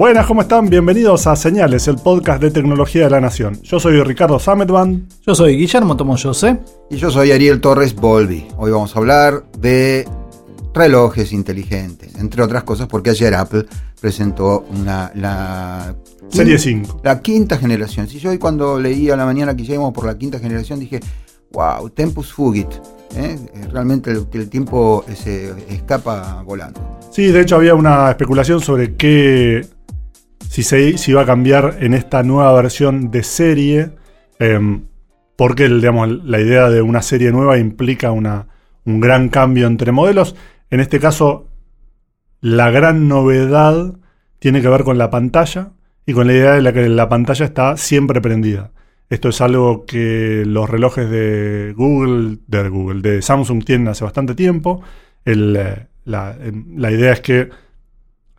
[0.00, 0.70] Buenas, ¿cómo están?
[0.70, 3.60] Bienvenidos a Señales, el podcast de tecnología de la Nación.
[3.60, 5.06] Yo soy Ricardo Sametban.
[5.26, 6.58] Yo soy Guillermo Tomoyose.
[6.88, 8.48] Y yo soy Ariel Torres Bolvi.
[8.56, 10.08] Hoy vamos a hablar de
[10.72, 13.66] relojes inteligentes, entre otras cosas porque ayer Apple
[14.00, 15.94] presentó una, la
[16.30, 17.02] Serie 5.
[17.04, 18.08] La quinta generación.
[18.08, 21.00] Si yo hoy cuando leí a la mañana que llegamos por la quinta generación dije,
[21.52, 22.72] wow, Tempus Fugit.
[23.16, 23.38] ¿eh?
[23.70, 26.80] Realmente el, el tiempo se escapa volando.
[27.10, 29.66] Sí, de hecho había una especulación sobre qué
[30.50, 33.92] si se iba a cambiar en esta nueva versión de serie,
[34.40, 34.86] em,
[35.36, 38.48] porque la idea de una serie nueva implica una,
[38.84, 40.34] un gran cambio entre modelos.
[40.68, 41.46] En este caso,
[42.40, 43.94] la gran novedad
[44.40, 45.70] tiene que ver con la pantalla
[46.04, 48.72] y con la idea de la que la pantalla está siempre prendida.
[49.08, 54.34] Esto es algo que los relojes de Google, de Google, de Samsung tienen hace bastante
[54.34, 54.82] tiempo.
[55.24, 55.32] Eh,
[56.06, 57.50] em, la idea es que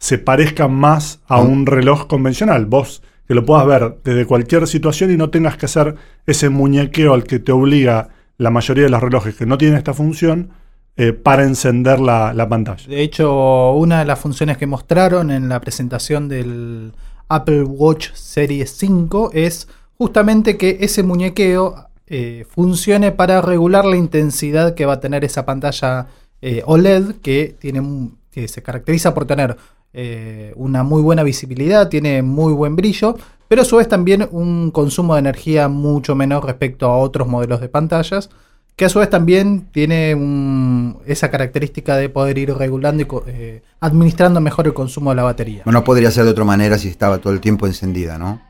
[0.01, 2.65] se parezca más a un reloj convencional.
[2.65, 7.13] Vos que lo puedas ver desde cualquier situación y no tengas que hacer ese muñequeo
[7.13, 10.49] al que te obliga la mayoría de los relojes que no tienen esta función
[10.97, 12.83] eh, para encender la, pantalla.
[12.87, 16.93] De hecho, una de las funciones que mostraron en la presentación del
[17.29, 19.67] Apple Watch Series 5 es
[19.99, 21.75] justamente que ese muñequeo
[22.07, 26.07] eh, funcione para regular la intensidad que va a tener esa pantalla
[26.41, 29.57] eh, OLED que, tiene, que se caracteriza por tener
[29.93, 34.71] eh, una muy buena visibilidad, tiene muy buen brillo, pero a su vez también un
[34.71, 38.29] consumo de energía mucho menor respecto a otros modelos de pantallas,
[38.77, 44.39] que a su vez también tiene esa característica de poder ir regulando y eh, administrando
[44.39, 45.63] mejor el consumo de la batería.
[45.65, 48.41] No podría ser de otra manera si estaba todo el tiempo encendida, ¿no?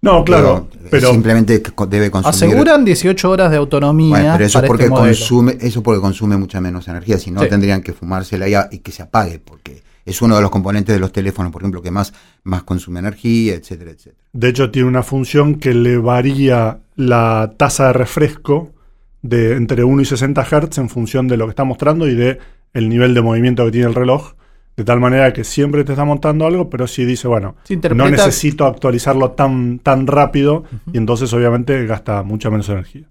[0.00, 2.34] No, claro, pero, simplemente debe consumir.
[2.34, 4.32] Aseguran 18 horas de autonomía.
[4.34, 7.82] pero eso es porque este consume, eso porque consume mucha menos energía, si no tendrían
[7.82, 11.52] que fumársela y que se apague, porque es uno de los componentes de los teléfonos,
[11.52, 14.24] por ejemplo, que más, más consume energía, etcétera, etcétera.
[14.32, 18.72] De hecho, tiene una función que le varía la tasa de refresco
[19.20, 22.38] de entre 1 y 60 Hz en función de lo que está mostrando y de
[22.72, 24.32] el nivel de movimiento que tiene el reloj.
[24.78, 27.56] De tal manera que siempre te está montando algo, pero si dice, bueno,
[27.94, 33.08] no necesito actualizarlo tan, tan rápido y entonces obviamente gasta mucha menos energía.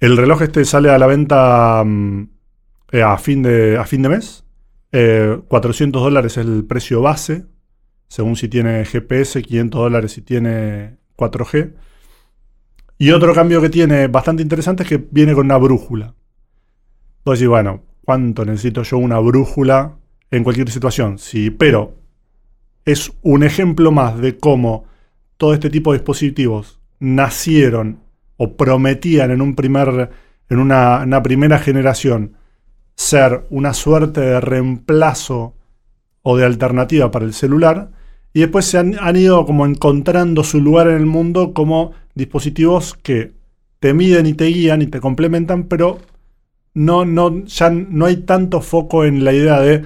[0.00, 2.28] El reloj este sale a la venta mm,
[2.92, 4.42] eh, a, fin de, a fin de mes
[4.90, 7.46] 400 eh, dólares es el precio base,
[8.08, 11.74] según si tiene GPS, 500 dólares si tiene 4G.
[12.98, 16.14] Y otro cambio que tiene bastante interesante es que viene con una brújula.
[17.24, 19.96] Decir, bueno, ¿cuánto necesito yo una brújula
[20.30, 21.18] en cualquier situación?
[21.18, 21.96] Sí, pero
[22.84, 24.84] es un ejemplo más de cómo
[25.36, 28.00] todo este tipo de dispositivos nacieron
[28.36, 30.10] o prometían en, un primer,
[30.48, 32.36] en una primera generación
[32.96, 35.54] ser una suerte de reemplazo
[36.22, 37.90] o de alternativa para el celular,
[38.32, 43.32] y después se han, ido como encontrando su lugar en el mundo como dispositivos que
[43.80, 45.98] te miden y te guían y te complementan, pero
[46.74, 49.84] no, no, ya no hay tanto foco en la idea de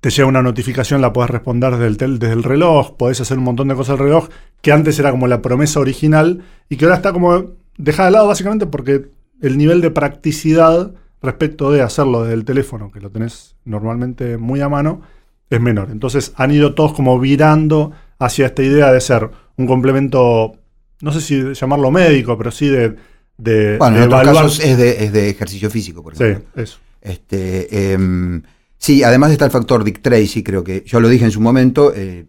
[0.00, 3.44] te llega una notificación, la puedes responder desde el, desde el reloj, podés hacer un
[3.44, 4.28] montón de cosas al reloj,
[4.62, 7.46] que antes era como la promesa original y que ahora está como
[7.76, 9.10] dejada de lado básicamente porque
[9.42, 14.60] el nivel de practicidad respecto de hacerlo desde el teléfono, que lo tenés normalmente muy
[14.60, 15.02] a mano,
[15.50, 15.90] es menor.
[15.90, 20.56] Entonces han ido todos como virando hacia esta idea de ser un complemento,
[21.00, 22.96] no sé si llamarlo médico, pero sí de...
[23.36, 26.44] de bueno, en otros casos es de, ejercicio físico, por ejemplo.
[26.54, 26.78] Sí, eso.
[27.00, 28.42] Este, em,
[28.76, 31.92] sí, además está el factor Dick Tracy, creo que, yo lo dije en su momento,
[31.94, 32.26] eh,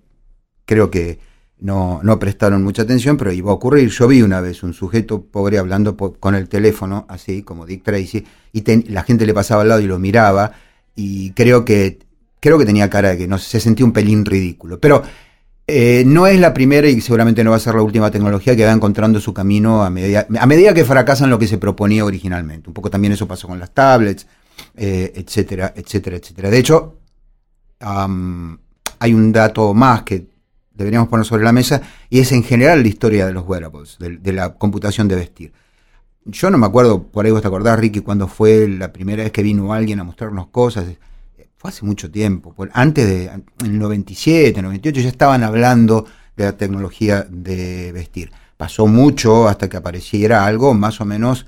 [0.66, 1.19] creo que
[1.62, 3.90] no, no prestaron mucha atención, pero iba a ocurrir.
[3.90, 8.25] Yo vi una vez un sujeto pobre hablando con el teléfono, así como Dick Tracy,
[8.54, 10.54] y la gente le pasaba al lado y lo miraba,
[10.95, 12.00] y creo que,
[12.39, 14.80] creo que tenía cara de que no se sentía un pelín ridículo.
[14.80, 15.04] Pero
[15.68, 18.66] eh, no es la primera y seguramente no va a ser la última tecnología que
[18.66, 22.69] va encontrando su camino a medida, a medida que fracasan lo que se proponía originalmente.
[22.69, 24.25] Un poco también eso pasó con las tablets,
[24.75, 26.50] eh, etcétera, etcétera, etcétera.
[26.50, 26.95] De hecho,
[27.81, 30.29] hay un dato más que
[30.80, 34.34] deberíamos poner sobre la mesa, y es en general la historia de los wearables, de,
[34.34, 35.54] la computación de vestir.
[36.26, 39.31] Yo no me acuerdo, por ahí vos te acordás, Ricky, cuando fue la primera vez
[39.31, 40.86] que vino alguien a mostrarnos cosas.
[41.58, 46.06] Fue hace mucho tiempo, antes de, en el 97, 98 ya estaban hablando
[46.38, 48.31] de la tecnología de vestir.
[48.56, 51.46] Pasó mucho hasta que apareciera algo más o menos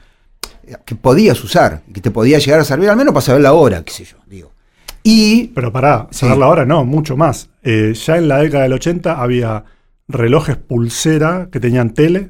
[0.86, 3.84] que podías usar, que te podía llegar a servir al menos para saber la hora,
[3.84, 4.52] qué sé yo, digo.
[5.04, 6.20] Y Pero pará, Sí.
[6.20, 7.50] saberla ahora no, mucho más.
[7.64, 9.64] Eh, ya en la década del 80 había
[10.08, 12.30] relojes pulsera que tenían tele.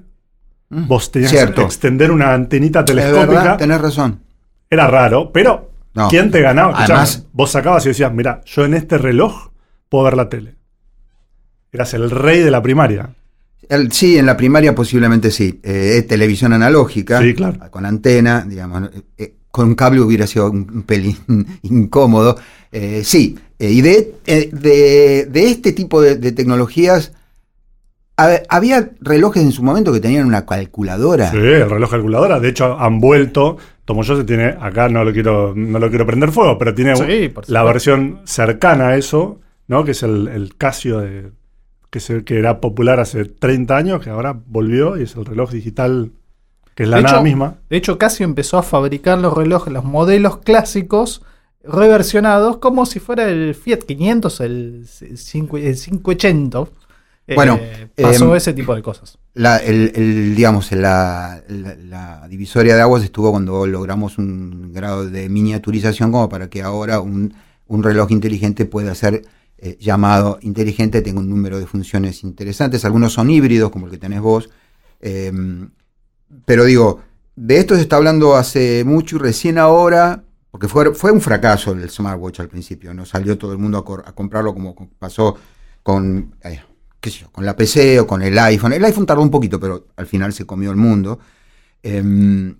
[0.69, 1.55] Mm, Vos tenías Cierto.
[1.55, 3.25] que extender una antenita es telescópica.
[3.27, 4.21] verdad, tenés razón.
[4.69, 6.07] Era raro, pero No.
[6.07, 6.71] ¿quién te ganaba?
[6.71, 9.49] Escuchame, Además- vos sacabas y decías, mira, yo en este reloj
[9.89, 10.55] puedo ver la tele.
[11.73, 13.09] Eras el rey de la primaria.
[13.69, 15.59] El- sí, en la primaria posiblemente sí.
[15.63, 17.69] Eh, televisión analógica, Sí, claro.
[17.69, 18.89] con antena, digamos.
[19.17, 21.17] eh, con un cable hubiera sido un, pelín
[21.63, 22.37] incómodo.
[22.71, 27.13] Eh, sí, eh, y de, eh, de, de este tipo de, de tecnologías,
[28.17, 31.31] ha- había relojes en su momento que tenían una calculadora.
[31.31, 32.39] Sí, el reloj calculadora.
[32.39, 33.57] De hecho, han vuelto.
[33.85, 37.63] Tomoyo tiene, acá no lo quiero, no lo quiero prender fuego, pero tiene Sí, la
[37.63, 39.83] versión cercana a eso, ¿no?
[39.83, 41.31] Que es el, el Casio de,
[41.89, 45.51] que, se- que era popular hace 30 años, que ahora volvió y es el reloj
[45.51, 46.11] digital,
[46.75, 47.57] que es la De nada hecho, misma.
[47.69, 51.21] De hecho, Casio empezó a fabricar los relojes, los modelos clásicos,
[51.63, 54.85] reversionados, como si fuera el Fiat 500, el,
[55.15, 56.63] cinco- el 580.
[57.27, 57.59] Eh, Bueno,
[57.99, 59.17] pasó em, ese tipo de cosas.
[59.33, 65.09] La, el, el, digamos, la, la- la divisoria de aguas estuvo cuando logramos un grado
[65.09, 67.33] de miniaturización como para que ahora un,
[67.67, 69.23] un reloj inteligente pueda ser
[69.57, 72.83] eh, llamado inteligente, tenga un número de funciones interesantes.
[72.83, 74.49] Algunos son híbridos, como el que tenés vos.
[76.31, 77.01] Eh, pero digo,
[77.35, 81.71] de esto se está hablando hace mucho y recién ahora, porque fue, fue un fracaso
[81.71, 85.37] el smartwatch al principio, no salió todo el mundo a, comprarlo como pasó
[85.83, 86.61] con, eh,
[87.31, 88.73] con la PC o con el iPhone.
[88.73, 91.19] El iPhone tardó un poquito, pero al final se comió el mundo.
[91.83, 92.55] Em,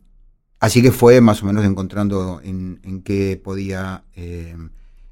[0.59, 4.69] así que fue más o menos encontrando en, qué podía em,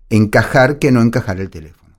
[0.09, 1.95] encajar que no encajar el teléfono.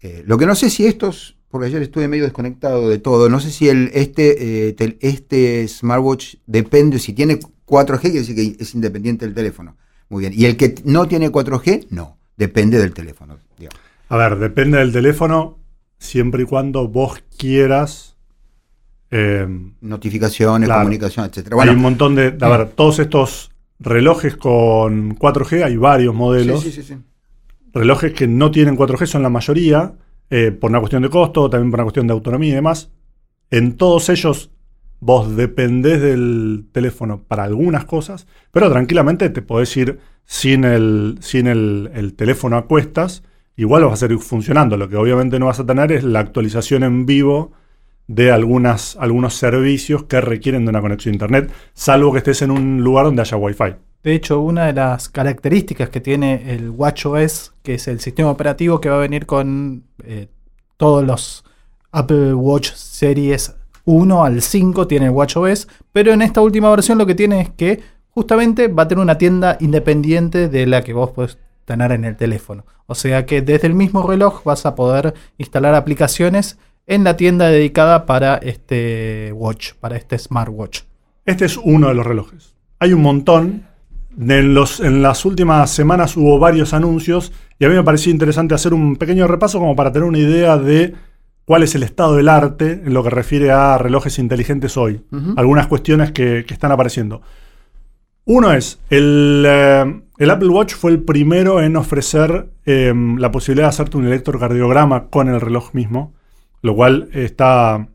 [0.00, 3.38] Eh, lo que no sé si estos, porque ayer estuve medio desconectado de todo, no
[3.38, 8.56] sé si el, este, eh, tel- este smartwatch depende, si tiene 4G, quiere decir que
[8.60, 9.76] es independiente del teléfono.
[10.08, 10.32] Muy bien.
[10.34, 13.38] Y el que no tiene 4G, no, depende del teléfono.
[13.56, 13.78] digamos.
[14.08, 15.60] A ver, depende del teléfono,
[15.96, 18.16] siempre y cuando vos quieras.
[19.12, 19.46] eh,
[19.80, 20.80] Notificaciones, Claro.
[20.82, 21.56] comunicación, etcétera.
[21.62, 22.36] hay un montón de.
[22.40, 26.64] A ver, todos estos relojes con 4G, hay varios modelos.
[26.64, 27.00] sí, sí, sí, sí.
[27.72, 29.94] relojes que no tienen 4G son la mayoría,
[30.30, 32.92] eh, por una cuestión de costo, también por una cuestión de autonomía y demás.
[33.50, 34.50] En todos ellos
[35.00, 41.46] vos dependés del teléfono para algunas cosas, pero tranquilamente te podés ir sin el, sin
[41.46, 43.22] el, el teléfono a cuestas,
[43.56, 44.76] igual vas a seguir funcionando.
[44.76, 47.52] Lo que obviamente no vas a tener es la actualización en vivo
[48.06, 48.96] de algunos
[49.30, 53.22] servicios que requieren de una conexión a internet, salvo que estés en un lugar donde
[53.22, 53.74] haya wifi.
[54.02, 58.78] De hecho, una de las características que tiene el WatchOS, que es el sistema operativo
[58.78, 60.28] que va a venir con eh,
[60.76, 61.44] todos los
[61.90, 63.54] Apple Watch Series
[63.86, 67.50] 1 al 5, tiene el WatchOS, pero en esta última versión lo que tiene es
[67.50, 72.04] que justamente va a tener una tienda independiente de la que vos podés tener en
[72.04, 72.66] el teléfono.
[72.86, 77.48] O sea que desde el mismo reloj vas a poder instalar aplicaciones en la tienda
[77.48, 80.82] dedicada para este watch, para este smartwatch.
[81.24, 82.54] Este es uno de los relojes.
[82.78, 83.66] Hay un montón.
[84.16, 88.54] En, los, en las últimas semanas hubo varios anuncios y a mí me pareció interesante
[88.54, 90.94] hacer un pequeño repaso como para tener una idea de
[91.44, 95.02] cuál es el estado del arte en lo que refiere a relojes inteligentes hoy.
[95.36, 97.22] Algunas cuestiones que, que están apareciendo.
[98.26, 103.66] Uno es, el, eh, el Apple Watch fue el primero en ofrecer eh, la posibilidad
[103.66, 106.14] de hacerte un electrocardiograma con el reloj mismo,
[106.64, 107.86] lo cual está,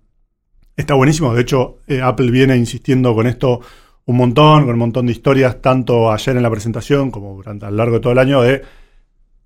[0.77, 1.33] está buenísimo.
[1.33, 3.61] De hecho, eh, Apple viene insistiendo con esto
[4.05, 7.71] un montón, con un montón de historias, tanto ayer en la presentación como durante a
[7.71, 8.61] lo largo de todo el año, de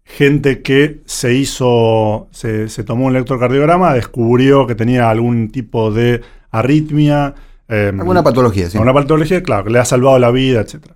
[0.03, 6.19] gente que se hizo, se, se tomó un electrocardiograma, descubrió que tenía algún tipo de
[6.51, 7.33] arritmia.
[7.69, 8.77] eh, Alguna patología, sí.
[8.77, 10.87] una patología, claro, que le ha salvado la vida, etc.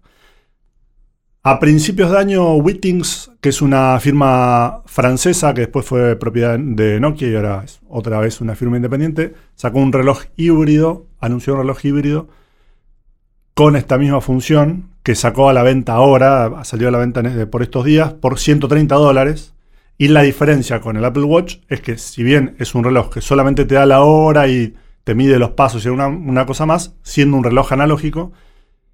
[1.50, 7.00] A principios de año, Wittings, que es una firma francesa que después fue propiedad de
[7.00, 11.60] Nokia y ahora es otra vez una firma independiente, sacó un reloj híbrido, anunció un
[11.60, 12.28] reloj híbrido
[13.54, 17.50] con esta misma función que sacó a la venta ahora, salió a la venta en-
[17.50, 19.54] por estos días, por 130 dólares.
[19.98, 23.22] Y la diferencia con el Apple Watch es que si bien es un reloj que
[23.22, 24.76] solamente te da la hora y
[25.06, 28.34] te mide los pasos y una, una cosa más, siendo un reloj analógico,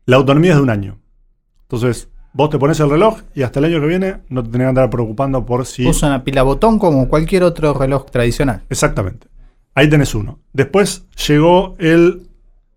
[0.06, 1.00] la autonomía es de un año.
[1.64, 4.66] Entonces, vos te pones el reloj y hasta el año que viene no te tenés
[4.66, 5.86] que andar preocupando por si...
[5.88, 8.63] Usa una pila botón como cualquier otro reloj tradicional.
[8.70, 9.28] Exactamente.
[9.75, 10.40] Ahí tenés uno.
[10.54, 12.28] Después llegó el,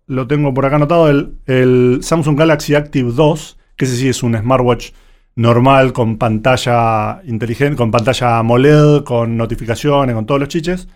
[0.07, 4.23] lo tengo por acá anotado, el, el Samsung Galaxy Active 2, que ese sí es
[4.23, 4.91] un smartwatch
[5.35, 10.87] normal con pantalla inteligente, con pantalla AMOLED, con notificaciones, con todos los chiches.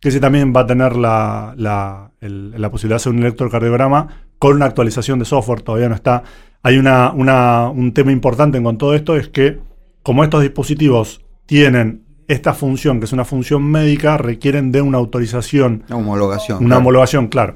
[0.00, 4.08] Que ese también va a tener la, la, el- la posibilidad de hacer un electrocardiograma
[4.40, 6.24] con una actualización de software, todavía no está.
[6.64, 9.58] Hay una, una- un tema importante con todo esto, es que
[10.02, 15.84] como estos dispositivos tienen esta función, que es una función médica, requieren de una autorización
[15.88, 16.58] Una homologación.
[16.58, 16.80] una claro.
[16.80, 17.54] homologación, claro.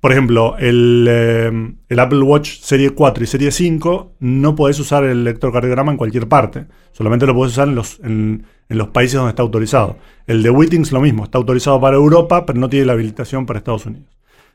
[0.00, 5.04] Por ejemplo, el, eh, el Apple Watch Serie 4 y Serie 5 no podés usar
[5.04, 6.66] el electrocardiograma en cualquier parte.
[6.90, 9.96] Solamente lo podés usar en los, en, en los países donde está autorizado.
[10.26, 13.58] El de Wittings lo mismo, está autorizado para Europa, pero no tiene la habilitación para
[13.60, 14.08] Estados Unidos.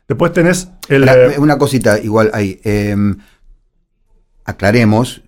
[0.07, 1.07] Después tenés el...
[1.07, 2.59] Ahora, eh, una cosita igual ahí.
[2.63, 2.95] eh,
[4.45, 5.21] aclaremos,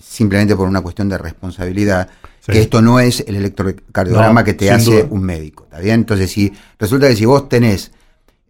[0.00, 2.08] simplemente por una cuestión de responsabilidad,
[2.40, 2.52] Sí.
[2.52, 5.06] que esto no es el electrocardiograma No, que te hace duda.
[5.10, 5.64] un médico.
[5.64, 5.96] ¿Está bien?
[5.96, 7.90] Entonces, si resulta que si vos tenés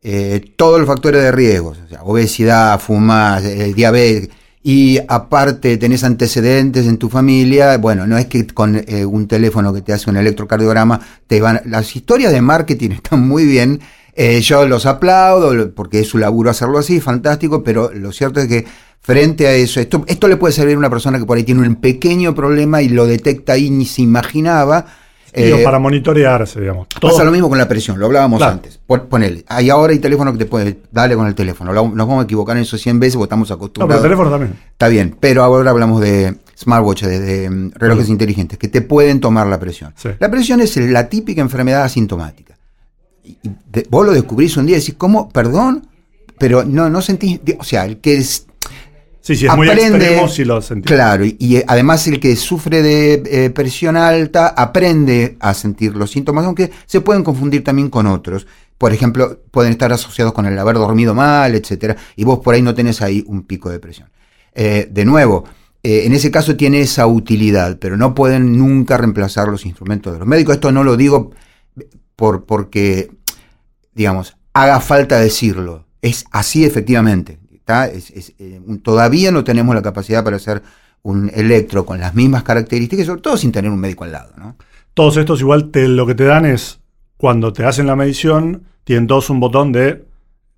[0.03, 4.31] eh, todos los factores de riesgo, o sea, obesidad, fumás, eh, diabetes,
[4.63, 9.73] y aparte tenés antecedentes en tu familia, bueno, no es que con eh, un teléfono
[9.75, 11.61] que te hace un electrocardiograma te van...
[11.65, 13.81] Las historias de marketing están muy bien,
[14.23, 18.49] eh, yo los aplaudo porque es su laburo hacerlo así, fantástico, pero lo cierto es
[18.49, 18.67] que
[19.01, 21.67] frente a eso, esto, esto le puede servir a una persona que por ahí tiene
[21.67, 24.85] un pequeño problema y lo detecta y ni se imaginaba.
[25.33, 26.89] eh, para monitorearse, digamos.
[27.01, 28.55] Pasa lo mismo con la presión, lo hablábamos Claro.
[28.55, 28.81] antes.
[28.85, 31.73] Pon- Ponele, hay ahora hay teléfono que te puede, dale con el teléfono.
[31.73, 34.05] Nos vamos a equivocar en eso 100 veces porque estamos no, pero acostumbrados.
[34.05, 34.55] el teléfono también.
[34.73, 38.13] Está bien, pero ahora hablamos de smartwatches, de, de, relojes Sí.
[38.13, 39.95] inteligentes, que te pueden tomar la presión.
[39.97, 40.09] Sí.
[40.19, 42.50] La presión es la típica enfermedad asintomática.
[43.25, 43.39] Y-
[43.71, 45.29] de- vos lo descubrís un día y decís, ¿cómo?
[45.29, 45.89] Perdón,
[46.39, 48.47] pero no, no sentís, o sea, el que es,
[49.23, 50.87] Sí, sí, es muy Aprende- extremo si lo sentís.
[50.87, 55.95] Claro, y, y, eh, además el que sufre de eh, presión alta aprende a sentir
[55.95, 58.47] los síntomas, aunque se pueden confundir también con otros.
[58.79, 62.63] Por ejemplo, pueden estar asociados con el haber dormido mal, etcétera, y vos por ahí
[62.63, 64.09] no tenés ahí un pico de presión.
[64.55, 65.45] Eh, de nuevo,
[65.83, 70.19] eh, en ese caso tiene esa utilidad, pero no pueden nunca reemplazar los instrumentos de
[70.21, 70.55] los médicos.
[70.55, 71.33] Esto no lo digo
[72.21, 73.11] por, porque,
[73.95, 75.87] digamos, haga falta decirlo.
[76.03, 77.39] Es así efectivamente.
[77.55, 77.87] ¿está?
[77.89, 80.63] Es- eh, todavía no tenemos la capacidad para hacer
[81.03, 84.33] un electro con las mismas características, sobre todo sin tener un médico al lado.
[84.37, 84.57] ¿no?
[84.93, 86.81] Todos estos igual te, lo que te dan es,
[87.17, 90.05] cuando te hacen la medición, tienen todos un botón de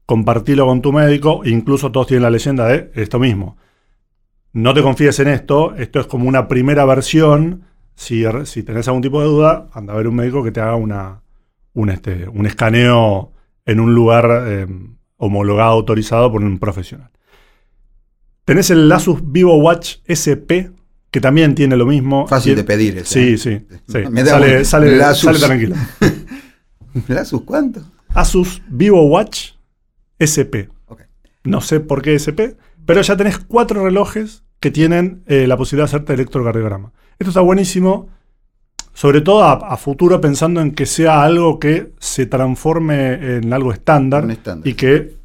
[0.05, 3.57] compartirlo con tu médico, e incluso todos tienen la leyenda de esto mismo.
[4.53, 7.63] No te confíes en esto, esto es como una primera versión,
[7.95, 10.75] si, si tenés algún tipo de duda, anda a ver un médico que te haga
[10.75, 11.22] una,
[11.75, 13.33] un, este, un escaneo
[13.65, 14.67] en un lugar eh,
[15.17, 17.11] homologado, autorizado por un profesional.
[18.45, 20.73] Tenés el Asus Vivo Watch SP,
[21.11, 22.27] que también tiene lo mismo.
[22.27, 22.99] Fácil de pedir.
[22.99, 23.39] ese, Sí, ¿eh?
[23.39, 23.67] sí.
[23.87, 23.99] sí.
[24.11, 25.25] Me da Sale, un- sale, el Asus.
[25.25, 25.77] sale tranquilo.
[27.09, 27.83] ¿El Asus cuánto?
[28.09, 29.53] Asus Vivo Watch
[30.21, 30.69] SP.
[31.45, 32.55] No sé por qué SP,
[32.87, 36.93] pero ya tenés cuatro relojes que tienen eh, la posibilidad de hacerte electrocardiograma.
[37.19, 38.09] Esto está buenísimo,
[38.95, 43.73] sobre todo a, a futuro pensando en que sea algo que se transforme en algo
[43.73, 44.27] estándar.
[44.65, 45.17] y que,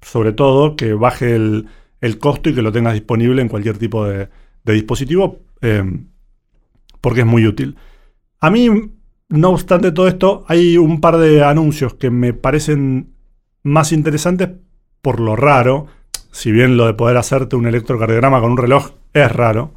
[0.00, 1.66] sobre todo, que baje el,
[2.00, 4.28] el costo y que lo tengas disponible en cualquier tipo de,
[4.64, 5.84] de dispositivo, eh,
[7.00, 7.76] porque es muy útil.
[8.40, 8.70] A mí,
[9.28, 13.14] no obstante todo esto, hay un par de anuncios que me parecen
[13.62, 14.50] más interesantes
[15.02, 15.86] por lo raro,
[16.30, 19.74] si bien lo de poder hacerte un electrocardiograma con un reloj es raro,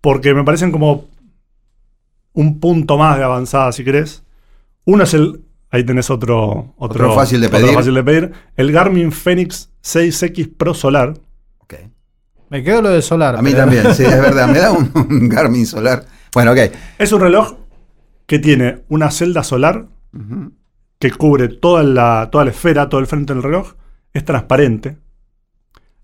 [0.00, 1.08] porque me parecen como
[2.32, 4.24] un punto más de avanzada, si querés.
[4.84, 5.42] Uno es el.
[5.70, 6.74] Ahí tenés otro.
[6.76, 7.74] Otro, Otro fácil de otro pedir.
[7.74, 8.32] fácil de pedir.
[8.56, 11.14] El Garmin Fenix 6X Pro Solar.
[11.58, 11.74] Ok.
[12.48, 13.36] Me quedo lo de solar.
[13.36, 14.48] A mí pero- también, sí, es verdad.
[14.48, 16.04] Me da un, un Garmin solar.
[16.34, 16.58] Bueno, ok.
[16.98, 17.54] Es un reloj
[18.26, 19.86] que tiene una celda solar
[20.98, 23.74] que cubre toda la, toda la esfera, todo el frente del reloj,
[24.12, 24.98] es transparente.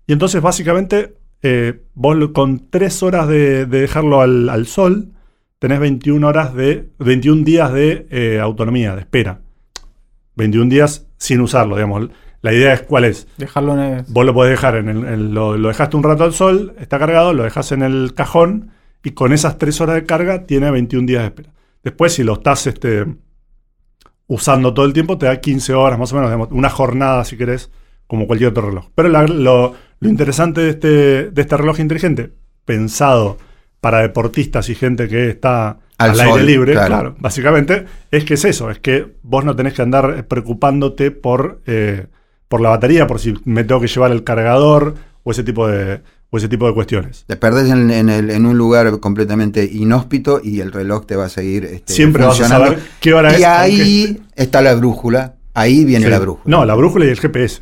[0.07, 5.11] Y entonces básicamente eh, vos con 3 horas de, de dejarlo al, al sol,
[5.59, 9.39] tenés 21 horas de 21 días de eh, autonomía, de espera.
[10.35, 12.09] 21 días sin usarlo, digamos.
[12.41, 13.27] La idea es cuál es.
[13.37, 16.23] Dejarlo en el- Vos lo podés dejar en el, en lo, lo dejaste un rato
[16.23, 18.71] al sol, está cargado, lo dejas en el cajón
[19.03, 21.49] y con esas 3 horas de carga tiene 21 días de espera.
[21.83, 23.05] Después, si lo estás este,
[24.27, 27.37] usando todo el tiempo, te da 15 horas más o menos, digamos, una jornada si
[27.37, 27.71] querés,
[28.05, 28.89] como cualquier otro reloj.
[28.93, 30.87] Pero la- lo, lo interesante de este,
[31.31, 32.31] de este reloj inteligente,
[32.65, 33.37] pensado
[33.87, 36.87] para deportistas y gente que está Al al, sol, aire libre, claro.
[36.87, 37.15] claro.
[37.19, 42.07] básicamente, es que es eso, es que vos no tenés que andar preocupándote por, eh,
[42.49, 46.01] por la batería, por si me tengo que llevar el cargador o ese tipo de,
[46.31, 47.23] o ese tipo de cuestiones.
[47.27, 51.27] Te perdés en, en el- en un lugar completamente inhóspito y el reloj te va
[51.27, 52.67] a seguir este, Siempre vas a funcionando.
[52.73, 53.39] saber qué hora es.
[53.39, 55.35] Y aunque- ahí está la brújula.
[55.53, 56.11] Ahí viene Sí.
[56.11, 56.43] la brújula.
[56.57, 57.61] No, la brújula y el GPS.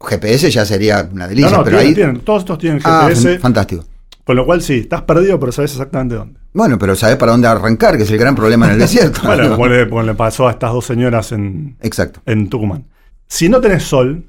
[0.00, 1.94] GPS ya sería una No, delicia, no, pero tienen- ahí.
[1.94, 3.84] tienen- todos estos tienen Ah, GPS, fan- fantástico.
[4.30, 6.38] Con lo cual sí, estás perdido, pero sabes exactamente dónde.
[6.52, 9.22] Bueno, pero sabes para dónde arrancar, que es el gran problema en el desierto.
[9.24, 12.22] Bueno, como le, como le pasó a estas dos señoras en, Exacto.
[12.26, 12.86] en Tucumán.
[13.26, 14.24] Si no tenés sol,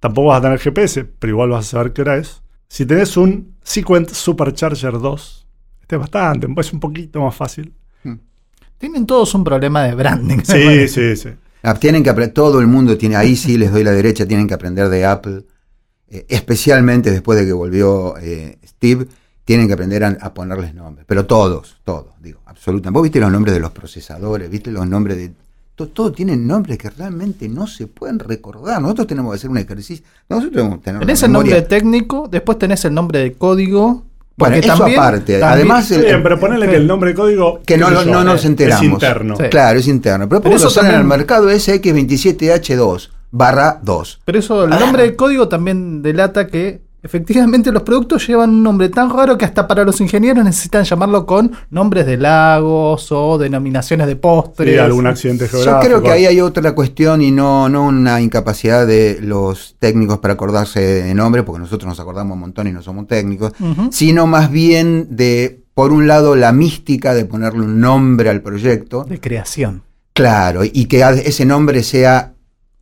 [0.00, 2.42] tampoco vas a tener GPS, pero igual vas a saber qué hora es.
[2.66, 5.46] Si tenés un Sequent Supercharger 2,
[5.82, 7.72] este es bastante, es un poquito más fácil.
[8.76, 10.38] Tienen todos un problema de branding.
[10.42, 11.28] Sí, sí, sí.
[11.62, 14.48] Ah, tienen que aprender, todo el mundo tiene, ahí sí les doy la derecha, tienen
[14.48, 15.44] que aprender de Apple,
[16.08, 19.06] eh, especialmente después de que volvió eh, Steve,
[19.48, 22.94] tienen que aprender a, a ponerles nombres, pero todos, todos, digo, absolutamente.
[22.98, 25.32] Vos viste los nombres de los procesadores, viste los nombres de...
[25.74, 28.82] to- Todo, tienen nombres que realmente no se pueden recordar.
[28.82, 30.04] Nosotros tenemos que hacer un ejercicio.
[30.28, 34.04] Nosotros tenemos que tener Tenés el nombre técnico, después tenés el nombre de código.
[34.36, 35.38] Bueno, eso también- aparte.
[35.40, 37.60] también- Además, el- Bien, pero ponele que el nombre de código.
[37.64, 38.84] que no, qué no, sé yo, no nos es enteramos.
[38.84, 39.36] interno.
[39.36, 39.42] Sí.
[39.50, 40.28] Claro, es interno.
[40.28, 44.20] Pero, Pero eso sale en el mercado SX27H2 barra 2.
[44.24, 48.90] Pero eso, el nombre de código también delata que efectivamente los productos llevan un nombre
[48.90, 54.06] tan raro que hasta para los ingenieros necesitan llamarlo con nombres de lagos o denominaciones
[54.06, 54.74] de postres.
[54.74, 55.80] Sí, algún accidente Yo geográfico.
[55.86, 60.34] creo que ahí hay otra cuestión y no, no una incapacidad de los técnicos para
[60.34, 63.52] acordarse de nombre, porque nosotros nos acordamos un montón y no somos técnicos,
[63.90, 69.04] sino más bien de, por un lado, la mística de ponerle un nombre al proyecto,
[69.04, 69.82] de creación.
[70.12, 72.34] claro, y que ese nombre sea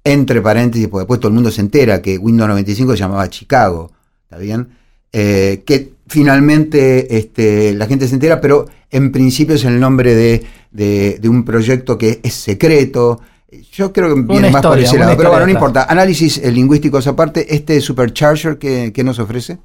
[0.03, 3.91] entre paréntesis, porque después todo el mundo se entera que Windows 95 se llamaba Chicago,
[4.27, 4.69] ¿está bien?
[5.13, 10.45] Eh, que finalmente este, la gente se entera, pero en principio es el nombre de,
[10.73, 13.21] de- de un proyecto que es secreto.
[13.73, 15.87] Yo creo que viene más por historia, ese una lado, pero bueno, no importa.
[15.89, 19.59] Análisis eh, lingüísticos aparte, este Supercharger que, que nos ofrece.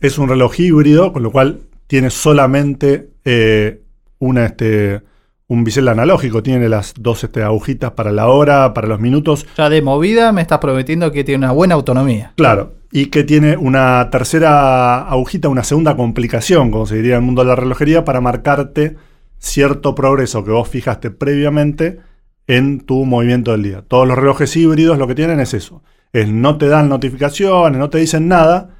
[0.00, 3.80] Es un reloj híbrido, con lo cual tiene solamente eh,
[4.18, 5.00] una, este,
[5.48, 6.42] un bisel analógico.
[6.42, 9.46] Tiene las dos este, agujitas para la hora, para los minutos.
[9.56, 12.32] Ya de movida me estás prometiendo que tiene una buena autonomía.
[12.36, 12.74] Claro.
[12.92, 17.42] Y que tiene una tercera agujita, una segunda complicación, como se diría en el mundo
[17.42, 18.96] de la relojería, para marcarte
[19.38, 22.00] cierto progreso que vos fijaste previamente
[22.46, 23.82] en tu movimiento del día.
[23.86, 25.82] Todos los relojes híbridos lo que tienen es eso.
[26.12, 28.70] Es no te dan notificaciones, no te dicen nada,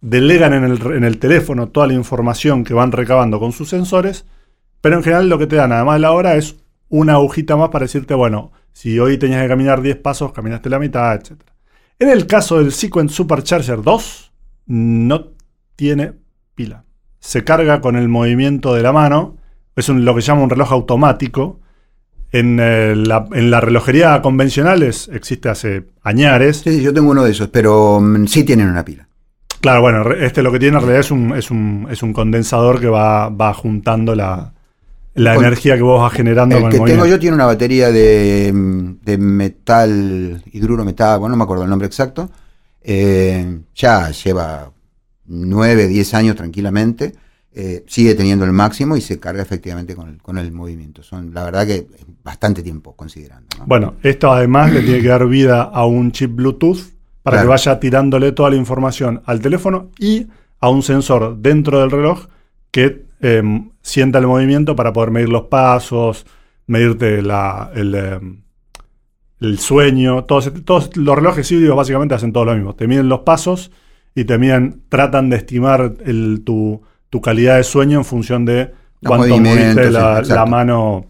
[0.00, 4.26] delegan en el, en el teléfono toda la información que van recabando con sus sensores,
[4.80, 6.56] pero en general lo que te dan, además de la hora, es
[6.88, 10.78] una agujita más para decirte, bueno, si hoy tenías que caminar 10 pasos, caminaste la
[10.78, 11.32] mitad, etc.
[11.98, 14.32] En el caso del Sequent Supercharger 2,
[14.66, 15.28] no
[15.76, 16.12] tiene
[16.54, 16.84] pila.
[17.20, 19.36] Se carga con el movimiento de la mano,
[19.74, 21.60] es un- lo que se llama un reloj automático.
[22.30, 26.58] En, eh, la, en la relojería convencional es- existe hace añares.
[26.58, 29.08] Sí, sí, yo tengo uno de esos, pero mm, sí tienen una pila.
[29.60, 32.80] Claro, bueno, este lo que tiene en realidad es un, es un, es un condensador
[32.80, 34.52] que va, va juntando la,
[35.14, 37.16] la Con- energía que vos vas generando El con que el tengo movimiento.
[37.16, 38.52] yo tiene una batería de,
[39.02, 42.30] de metal, hidruro metal, bueno, no me acuerdo el nombre exacto.
[42.82, 44.70] Eh, ya lleva
[45.26, 47.14] 9, 10 años tranquilamente.
[47.60, 51.02] eh, sigue teniendo el máximo y se carga efectivamente con el, con el movimiento.
[51.02, 51.86] Son, la verdad que
[52.22, 53.48] bastante tiempo considerando.
[53.58, 53.64] ¿no?
[53.66, 56.78] Bueno, esto además le tiene que dar vida a un chip Bluetooth
[57.24, 57.46] para Claro.
[57.46, 60.28] que vaya tirándole toda la información al teléfono y
[60.60, 62.26] a un sensor dentro del reloj
[62.70, 63.42] que eh,
[63.82, 66.26] sienta el movimiento para poder medir los pasos,
[66.66, 68.20] medirte la- el, eh,
[69.40, 70.24] el sueño.
[70.24, 72.74] Todos, todos los relojes híbridos básicamente hacen todo lo mismo.
[72.74, 73.70] Te miden los pasos
[74.14, 78.72] y te miden, tratan de estimar el- tu, tu calidad de sueño en función de
[79.02, 81.06] cuánto moviste sí, la, la mano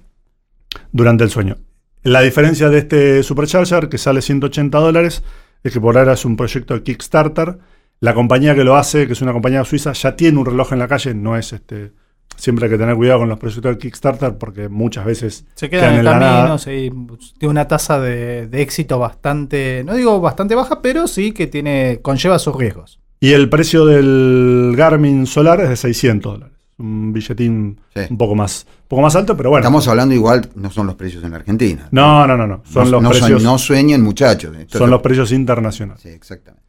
[0.92, 1.56] durante el sueño.
[2.02, 5.22] La diferencia de este Supercharger, que sale 180 dólares,
[5.64, 7.58] es que por ahora es un proyecto de Kickstarter.
[8.00, 10.78] La compañía que lo hace, que es una compañía suiza, ya tiene un reloj en
[10.78, 11.92] la calle, no es este.
[12.36, 15.88] Siempre hay que tener cuidado con los proyectos de Kickstarter porque muchas veces Se queda
[15.92, 16.58] en el camino, nada.
[16.58, 16.92] sí,
[17.38, 21.98] tiene una tasa de, de éxito bastante, no digo bastante baja, pero sí que tiene
[22.00, 23.00] conlleva sus riesgos.
[23.18, 26.54] Y el precio del Garmin Solar es de 600 dólares.
[26.78, 28.02] Un billetín Sí.
[28.08, 29.62] un poco más, un poco más alto, pero bueno.
[29.62, 31.88] Estamos hablando igual, no son los precios en la Argentina.
[31.90, 32.62] no, no, no, no.
[32.70, 33.42] Son no, los no precios.
[33.42, 34.56] no sueñen, muchachos.
[34.56, 36.00] Esto son los precios internacionales.
[36.00, 36.67] Sí, exactamente.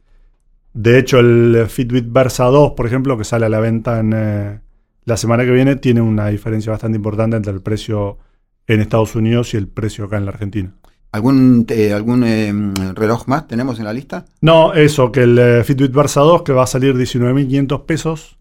[0.72, 4.60] De hecho, el Fitbit Versa 2, por ejemplo, que sale a la venta en eh,
[5.04, 8.18] la semana que viene, tiene una diferencia bastante importante entre el precio
[8.66, 10.72] en Estados Unidos y el precio acá en la Argentina.
[11.12, 12.52] ¿Algún, eh, algún eh,
[12.94, 14.26] reloj más tenemos en la lista?
[14.40, 18.38] No, eso, que el eh, Fitbit Versa 2, que va a salir 19.500 pesos,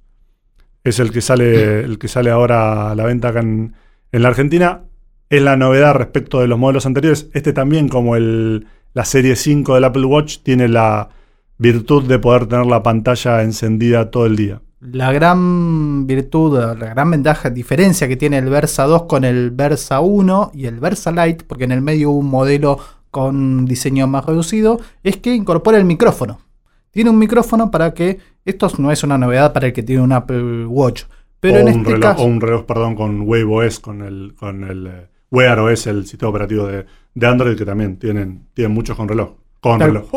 [0.84, 3.74] es el que sale, el que sale ahora a la venta acá en,
[4.12, 4.84] en la Argentina.
[5.32, 7.30] Es la novedad respecto de los modelos anteriores.
[7.34, 11.10] Este también, como el, la serie 5 del Apple Watch, tiene la
[11.60, 14.62] virtud de poder tener la pantalla encendida todo el día.
[14.80, 20.00] La gran virtud, la gran ventaja, diferencia que tiene el Versa 2 con el Versa
[20.00, 22.80] 1 y el Versa Lite, porque en el medio hubo un modelo
[23.12, 26.40] con diseño más reducido, es que incorpora el micrófono.
[26.92, 30.14] Tiene un micrófono para que, esto no es una novedad para el que tiene un
[30.14, 31.04] Apple Watch,
[31.42, 32.24] pero o, en un este reloj, caso...
[32.24, 36.06] o un reloj, perdón, con Wave OS, con el, con el eh, Wear OS, el
[36.06, 39.32] sistema operativo de, de Android, que también tienen, tienen muchos con reloj.
[39.60, 40.10] Con reloj.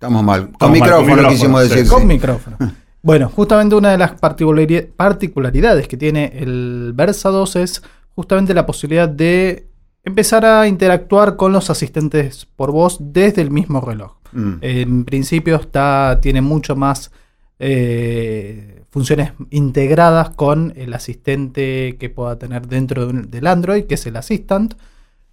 [0.00, 0.40] Estamos mal.
[0.44, 1.88] Con Estamos mal, con micrófono micrófono, quisimos sí, decir.
[1.90, 2.06] Con sí.
[2.06, 2.56] micrófono.
[3.02, 7.82] Bueno, justamente una de las particulari- particularidades que tiene el Versa 2 es
[8.14, 9.66] justamente la posibilidad de
[10.02, 14.12] empezar a interactuar con los asistentes por voz desde el mismo reloj.
[14.32, 14.52] Mm.
[14.62, 17.10] En principio está, tiene mucho más
[17.58, 24.16] eh, funciones integradas con el asistente que pueda tener dentro del Android, que es el
[24.16, 24.76] Assistant.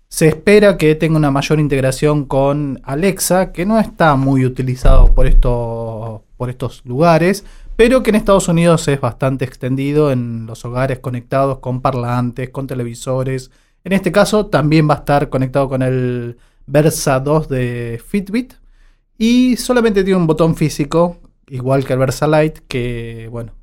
[0.09, 5.27] Se espera que tenga una mayor integración con Alexa, que no está muy utilizado por
[5.27, 7.43] estos, por estos lugares,
[7.75, 12.67] pero que en Estados Unidos es bastante extendido en los hogares conectados con parlantes, con
[12.67, 13.51] televisores.
[13.83, 18.53] En este caso también va a estar conectado con el Versa 2 de Fitbit
[19.17, 21.17] y solamente tiene un botón físico,
[21.47, 23.53] igual que el Versa Lite, que bueno,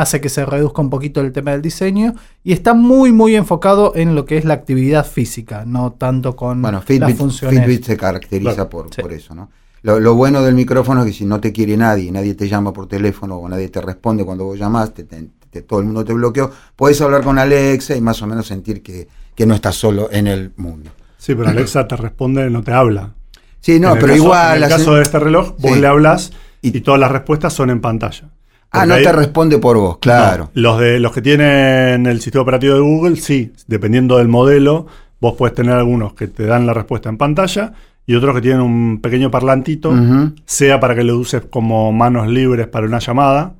[0.00, 3.92] hace que se reduzca un poquito el tema del diseño y está muy muy enfocado
[3.96, 7.60] en lo que es la actividad física, no tanto con Bueno, las Fitbit, funciones.
[7.60, 8.70] Fitbit se caracteriza Claro.
[8.70, 9.00] por, Sí.
[9.02, 9.50] por eso, ¿no?
[9.82, 12.72] Lo, lo bueno del micrófono es que si no te quiere nadie, nadie te llama
[12.72, 16.12] por teléfono o nadie te responde cuando vos llamaste, te- te- todo el mundo te
[16.12, 20.08] bloqueó, puedes hablar con Alexa y más o menos sentir que, que no estás solo
[20.10, 20.90] en el mundo.
[21.16, 23.14] Sí, pero Alexa te responde, no te habla.
[23.60, 24.56] Sí, no, En el pero caso- igual...
[24.58, 25.80] En el caso de este reloj, vos Sí.
[25.80, 26.32] le hablas
[26.62, 28.28] y, Y- todas las respuestas son en pantalla.
[28.70, 30.50] Ah, no te responde por vos, claro.
[30.54, 34.86] No, los, de, los que tienen el sistema operativo de Google, sí, dependiendo del modelo,
[35.20, 37.72] vos puedes tener algunos que te dan la respuesta en pantalla
[38.06, 39.92] y otros que tienen un pequeño parlantito,
[40.46, 43.54] sea para que lo uses como manos libres para una llamada,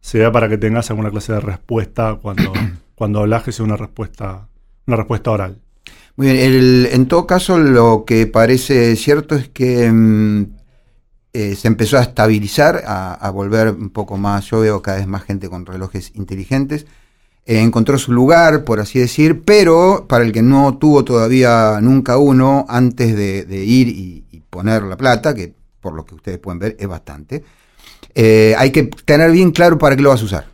[0.00, 2.52] sea para que tengas alguna clase de respuesta cuando,
[2.94, 4.48] cuando hablas, que sea una respuesta,
[4.86, 5.58] una respuesta oral.
[6.16, 10.46] Muy bien, el- en todo caso lo que parece cierto es que mm,
[11.32, 15.22] eh, se empezó a estabilizar, a, volver un poco más, yo veo cada vez más
[15.22, 16.86] gente con relojes inteligentes,
[17.46, 22.16] Eh, encontró su lugar, por así decir, pero para el que no tuvo todavía nunca
[22.18, 26.76] uno, antes de, ir y, poner la plata, que por lo que ustedes pueden ver
[26.78, 27.44] es bastante,
[28.14, 30.46] eh, hay que tener bien claro para qué lo vas a usar.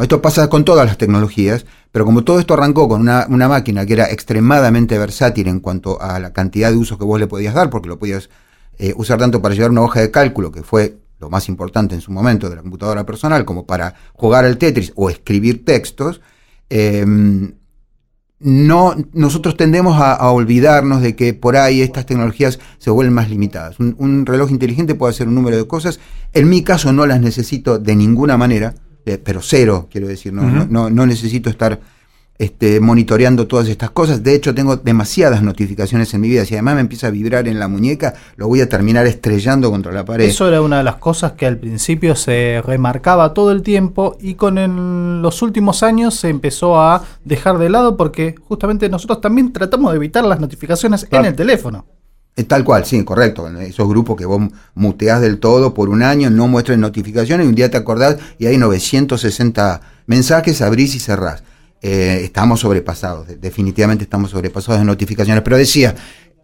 [0.00, 3.86] Esto pasa con todas las tecnologías, pero como todo esto arrancó con una, una máquina
[3.86, 7.54] que era extremadamente versátil en cuanto a la cantidad de usos que vos le podías
[7.54, 8.28] dar, porque lo podías
[8.78, 12.00] eh, usar tanto para llevar una hoja de cálculo, que fue lo más importante en
[12.00, 16.20] su momento de la computadora personal, como para jugar al Tetris o escribir textos,
[16.70, 17.04] eh,
[18.40, 23.30] no, nosotros tendemos a, a olvidarnos de que por ahí estas tecnologías se vuelven más
[23.30, 23.78] limitadas.
[23.80, 25.98] Un, un reloj inteligente puede hacer un número de cosas.
[26.32, 28.74] En mi caso no las necesito de ninguna manera,
[29.06, 31.80] eh, pero cero, quiero decir, no, no- no necesito estar
[32.38, 34.22] este, monitoreando todas estas cosas.
[34.22, 36.44] De hecho, tengo demasiadas notificaciones en mi vida.
[36.44, 39.92] Si además me empieza a vibrar en la muñeca, lo voy a terminar estrellando contra
[39.92, 40.24] la pared.
[40.24, 44.34] Eso era una de las cosas que al principio se remarcaba todo el tiempo y
[44.34, 49.52] con el- los últimos años se empezó a dejar de lado porque justamente nosotros también
[49.52, 51.24] tratamos de evitar las notificaciones Claro.
[51.26, 51.86] en el teléfono.
[52.36, 53.46] Eh, Tal cual, sí, correcto.
[53.60, 54.42] Esos grupos que vos
[54.74, 58.46] muteás del todo por un año, no muestran notificaciones y un día te acordás y
[58.46, 61.44] hay 960 mensajes, abrís y cerrás.
[61.86, 65.42] Eh, estamos sobrepasados, de- definitivamente estamos sobrepasados de notificaciones.
[65.44, 65.94] Pero decía,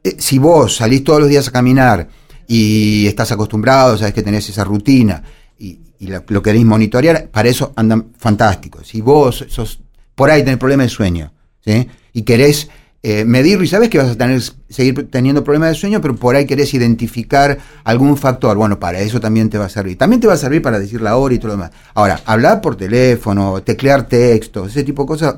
[0.05, 2.09] eh, si vos salís todos los días a caminar
[2.47, 5.23] y estás acostumbrado, sabes que tenés esa rutina
[5.59, 8.87] y, la- lo queréis monitorear, para eso andan fantásticos.
[8.87, 9.81] Si vos sos,
[10.15, 11.33] por ahí tenés problemas de sueño,
[11.65, 11.89] ¿sí?
[12.13, 12.69] Y querés
[13.03, 16.37] eh, medirlo y sabes que vas a tener, seguir teniendo problemas de sueño, pero por
[16.37, 18.57] ahí querés identificar algún factor.
[18.57, 19.97] Bueno, para eso también te va a servir.
[19.97, 21.71] También te va a servir para decir la hora y todo lo demás.
[21.95, 25.37] Ahora, hablar por teléfono, teclear textos, ese tipo de cosas.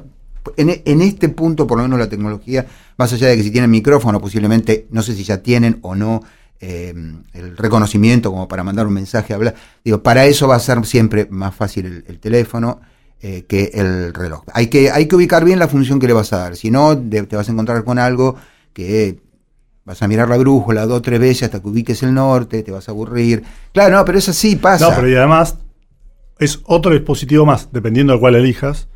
[0.57, 3.71] En, en este punto, por lo menos la tecnología, más allá de que si tienen
[3.71, 6.21] micrófono, posiblemente, no sé si ya tienen o no
[6.61, 6.93] eh,
[7.33, 9.55] el reconocimiento como para mandar un mensaje, hablar.
[9.85, 12.81] Digo, para eso va a ser siempre más fácil el teléfono
[13.23, 14.43] eh, que el reloj.
[14.53, 16.95] Hay que, hay que ubicar bien la función que le vas a dar, si no
[16.97, 18.37] de- te vas a encontrar con algo
[18.73, 19.21] que
[19.85, 22.71] vas a mirar la brújula dos o tres veces hasta que ubiques el norte, te
[22.73, 23.43] vas a aburrir.
[23.73, 24.89] Claro, no, pero eso sí pasa.
[24.89, 25.57] No, pero y además
[26.39, 28.89] es otro dispositivo más, dependiendo de cuál elijas,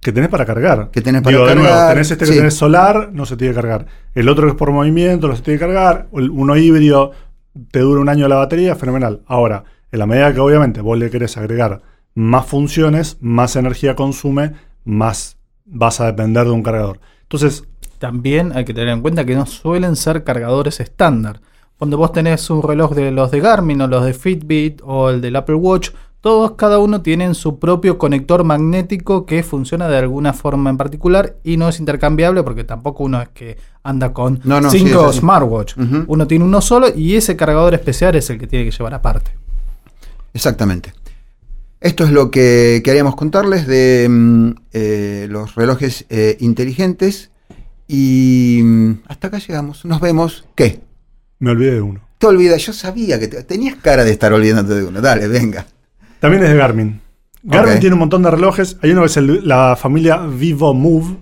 [0.00, 0.90] que tenés para cargar.
[0.90, 2.38] Que tenés para Digo, de nuevo, cargar, tenés este que sí.
[2.38, 3.86] tenés solar, no se tiene que cargar.
[4.14, 6.08] El otro que es por movimiento, no se tiene que cargar.
[6.12, 7.12] El- Uno híbrido
[7.70, 9.20] te dura un año la batería, fenomenal.
[9.26, 11.82] Ahora, en la medida que obviamente vos le querés agregar
[12.14, 14.52] más funciones, más energía consume,
[14.84, 17.00] más vas a depender de un cargador.
[17.22, 17.64] Entonces,
[17.98, 21.40] También hay que tener en cuenta que no suelen ser cargadores estándar.
[21.78, 25.20] Cuando vos tenés un reloj de los de Garmin o los de Fitbit o el
[25.20, 25.90] del Apple Watch,
[26.22, 31.36] todos cada uno tienen su propio conector magnético que funciona de alguna forma en particular
[31.44, 35.06] y no es intercambiable porque tampoco uno es que anda con No, no, sí, cinco
[35.06, 35.20] así.
[35.20, 35.76] smartwatch.
[36.06, 39.30] Uno tiene uno solo y ese cargador especial es el que tiene que llevar aparte.
[40.34, 40.92] Exactamente.
[41.80, 47.30] Esto es lo que queríamos contarles de mm, eh, los relojes eh, inteligentes.
[47.88, 49.84] Y mm, hasta acá llegamos.
[49.84, 50.44] Nos vemos.
[50.54, 50.80] ¿Qué?
[51.38, 52.00] me olvidé de uno.
[52.18, 52.64] te olvidas.
[52.66, 55.00] Yo sabía que te- tenías cara de estar olvidándote de uno.
[55.00, 55.66] Dale, venga.
[56.20, 57.00] También es de Garmin.
[57.42, 58.76] Garmin tiene un montón de relojes.
[58.82, 61.16] Hay uno que es el- la familia Vivo Move,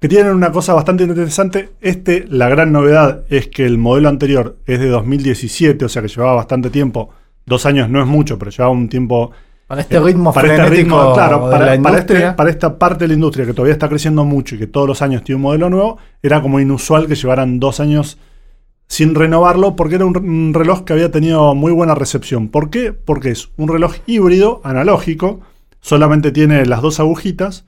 [0.00, 1.70] que tienen una cosa bastante interesante.
[1.80, 6.08] Este, la gran novedad es que el modelo anterior es de 2017, o sea que
[6.08, 7.10] llevaba bastante tiempo.
[7.46, 9.30] Dos años no es mucho, pero llevaba un tiempo
[9.72, 13.04] Para este ritmo para este ritmo, claro, de para, la para este- para esta parte
[13.04, 15.42] de la industria que todavía está creciendo mucho y que todos los años tiene un
[15.44, 18.18] modelo nuevo, era como inusual que llevaran dos años
[18.86, 22.48] sin renovarlo porque era un, un reloj que había tenido muy buena recepción.
[22.48, 22.92] ¿Por qué?
[22.92, 25.40] Porque es un reloj híbrido, analógico,
[25.80, 27.64] solamente tiene las dos agujitas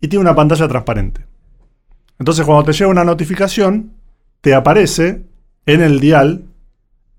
[0.00, 1.26] y tiene una pantalla transparente.
[2.18, 3.92] Entonces cuando te llega una notificación,
[4.40, 5.22] te aparece
[5.66, 6.46] en el dial,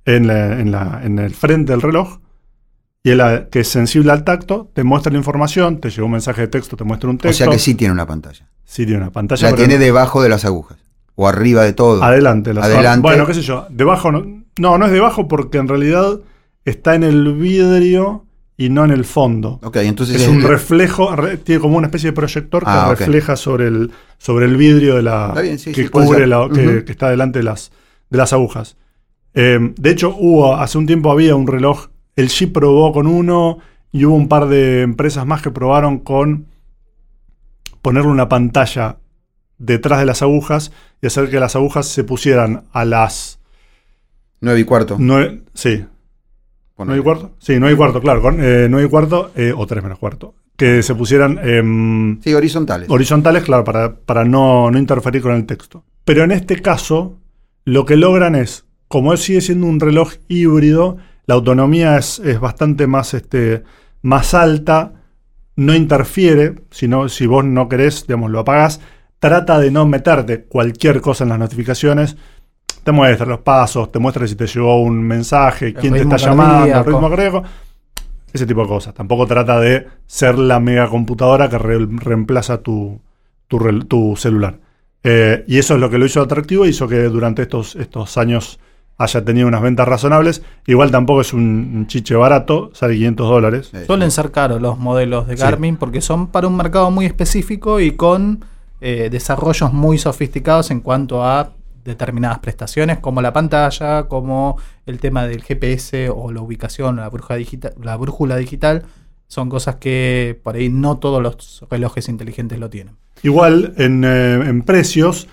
[0.04, 2.18] en, la- en la- en el frente del reloj,
[3.04, 6.42] y el que es sensible al tacto, te muestra la información, te llega un mensaje
[6.42, 7.44] de texto, te muestra un O texto.
[7.46, 8.48] sea que sí tiene una pantalla.
[8.64, 9.50] Sí tiene una pantalla.
[9.50, 10.78] La tiene no- debajo de las agujas.
[11.16, 12.04] O arriba de todo.
[12.04, 12.54] Adelante.
[12.54, 13.02] las- Adelante.
[13.02, 13.66] Bueno, qué sé yo.
[13.70, 14.26] Debajo no.
[14.60, 16.20] No, no es debajo porque en realidad
[16.66, 18.26] está en el vidrio
[18.58, 19.60] y no en el fondo.
[19.64, 23.36] Ok, entonces Es un reflejo, re- tiene como una especie de proyector que Ah, refleja
[23.36, 26.86] sobre el, sobre el vidrio de la bien, sí, que sí, cubre la, que, Ujú.
[26.86, 27.72] que está delante de las,
[28.10, 28.78] de las agujas.
[29.34, 33.60] Eh, de hecho, hubo, hace un tiempo había un reloj, el G probó con uno
[33.92, 36.46] y hubo un par de empresas más que probaron con
[37.82, 38.98] ponerle una pantalla
[39.58, 40.72] detrás de las agujas
[41.02, 43.40] y hacer que las agujas se pusieran a las
[44.42, 44.98] 9 y cuarto.
[45.54, 45.86] sí,
[46.76, 46.98] Ponele.
[46.98, 47.32] ¿9 y cuarto?
[47.40, 50.34] Sí, 9 y cuarto, claro, con, eh, 9 y cuarto eh, o 3 menos cuarto.
[50.56, 52.90] Que se pusieran em, Sí, horizontales.
[52.90, 55.84] horizontales, claro, para, para no, no interferir con el texto.
[56.06, 57.18] Pero en este caso,
[57.66, 62.88] lo que logran es, como sigue siendo un reloj híbrido, la autonomía es, es bastante
[62.88, 63.64] más, este,
[64.02, 64.94] más alta,
[65.56, 68.80] no interfiere, sino si vos no querés, digamos, lo apagás,
[69.20, 72.18] trata de no meterte cualquier cosa en las notificaciones.
[72.84, 76.78] Te muestra los pasos, te muestra si te llegó un mensaje, quién te está llamando,
[76.78, 77.44] el ritmo cardíaco.
[78.34, 78.94] Ese tipo de cosas.
[78.94, 83.00] Tampoco trata de ser la mega computadora que re- reemplaza tu,
[83.48, 84.58] tu, celular.
[85.04, 88.18] Eh, y eso es lo que lo hizo atractivo y hizo que durante estos, estos
[88.18, 88.60] años
[88.98, 90.44] haya tenido unas ventas razonables.
[90.68, 93.72] Igual tampoco es un, chiche barato, sale 500 dólares.
[93.86, 95.44] Suelen ser caros los modelos de Sí.
[95.44, 98.46] Garmin porque son para un mercado muy específico y con
[98.80, 105.26] eh, desarrollos muy sofisticados en cuanto a determinadas prestaciones como la pantalla, como el tema
[105.26, 108.84] del GPS o la ubicación, la brújula digital, la brújula digital.
[109.28, 112.96] Son cosas que por ahí no todos los relojes inteligentes lo tienen.
[113.24, 115.28] Igual en, eh, en precios,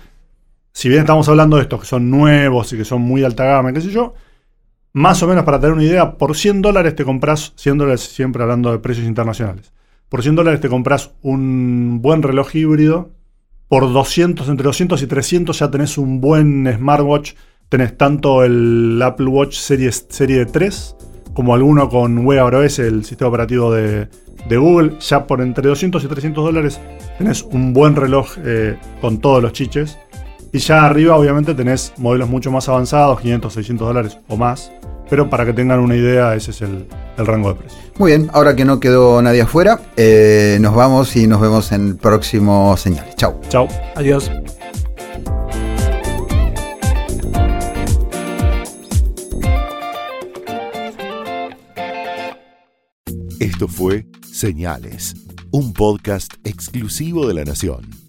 [0.79, 3.73] si bien estamos hablando de estos que son nuevos y que son muy alta gama,
[3.73, 4.13] qué sé yo,
[4.93, 8.43] más o menos para tener una idea, por 100 dólares te compras, 100 dólares siempre
[8.43, 9.73] hablando de precios internacionales,
[10.07, 13.09] por 100 dólares te compras un buen reloj híbrido,
[13.67, 17.33] por 200, entre 200 y 300 ya tenés un buen smartwatch,
[17.67, 20.95] tenés tanto el Apple Watch serie, serie 3
[21.33, 24.07] como alguno con Wear OS, el sistema operativo de,
[24.47, 26.79] de Google, ya por entre 200 y 300 dólares
[27.17, 29.97] tenés un buen reloj eh, con todos los chiches.
[30.51, 34.71] Y ya arriba, obviamente, tenés modelos mucho más avanzados, 500, 600 dólares o más.
[35.09, 37.81] Pero para que tengan una idea, ese es el, el rango de precios.
[37.97, 41.89] Muy bien, ahora que no quedó nadie afuera, eh, nos vamos y nos vemos en
[41.89, 43.15] el próximo señales.
[43.15, 43.39] Chao.
[43.49, 43.67] Chao.
[43.95, 44.31] Adiós.
[53.39, 55.15] Esto fue Señales,
[55.51, 58.08] un podcast exclusivo de La Nación.